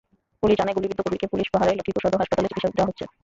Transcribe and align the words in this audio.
Police 0.41 0.55
জানায়, 0.59 0.75
গুলিবিদ্ধ 0.77 1.01
কবিরকে 1.05 1.31
police 1.33 1.47
পাহারায় 1.53 1.77
লক্ষ্মীপুর 1.77 2.03
সদর 2.05 2.21
হাসপাতালে 2.21 2.47
চিকিৎসা 2.49 2.73
দেওয়া 2.77 2.89
হচ্ছে। 2.89 3.05